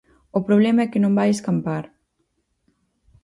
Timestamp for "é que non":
0.83-1.17